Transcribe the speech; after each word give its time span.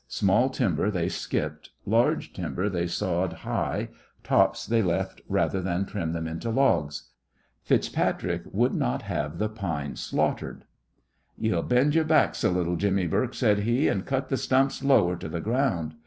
Small 0.07 0.49
timber 0.49 0.89
they 0.89 1.09
skipped, 1.09 1.69
large 1.85 2.33
timber 2.33 2.69
they 2.69 2.87
sawed 2.87 3.33
high, 3.45 3.89
tops 4.23 4.65
they 4.65 4.81
left 4.81 5.21
rather 5.29 5.61
than 5.61 5.85
trim 5.85 6.11
them 6.11 6.25
into 6.27 6.49
logs. 6.49 7.09
FitzPatrick 7.63 8.51
would 8.51 8.73
not 8.73 9.03
have 9.03 9.37
the 9.37 9.47
pine 9.47 9.95
"slaughtered." 9.95 10.65
"Ye'll 11.37 11.61
bend 11.61 11.93
your 11.93 12.03
backs 12.05 12.43
a 12.43 12.49
little, 12.49 12.77
Jimmy 12.77 13.05
Bourke," 13.05 13.35
said 13.35 13.59
he, 13.59 13.87
"and 13.87 14.03
cut 14.03 14.29
th' 14.29 14.39
stumps 14.39 14.83
lower 14.83 15.15
to 15.17 15.29
th' 15.29 15.43
ground. 15.43 15.93